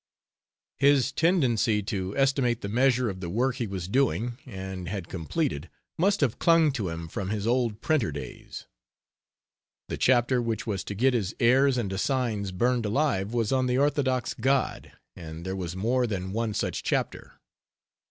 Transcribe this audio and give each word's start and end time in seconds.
His 0.79 1.11
tendency 1.11 1.83
to 1.83 2.17
estimate 2.17 2.61
the 2.61 2.67
measure 2.67 3.07
of 3.07 3.19
the 3.19 3.29
work 3.29 3.57
he 3.57 3.67
was 3.67 3.87
doing, 3.87 4.39
and 4.47 4.89
had 4.89 5.07
completed, 5.07 5.69
must 5.95 6.21
have 6.21 6.39
clung 6.39 6.71
to 6.71 6.89
him 6.89 7.07
from 7.07 7.29
his 7.29 7.45
old 7.45 7.81
printer 7.81 8.11
days. 8.11 8.65
The 9.89 9.97
chapter 9.97 10.41
which 10.41 10.65
was 10.65 10.83
to 10.85 10.95
get 10.95 11.13
his 11.13 11.35
heirs 11.39 11.77
and 11.77 11.93
assigns 11.93 12.51
burned 12.51 12.87
alive 12.87 13.31
was 13.31 13.51
on 13.51 13.67
the 13.67 13.77
orthodox 13.77 14.33
God, 14.33 14.91
and 15.15 15.45
there 15.45 15.55
was 15.55 15.75
more 15.75 16.07
than 16.07 16.33
one 16.33 16.55
such 16.55 16.81
chapter. 16.81 17.33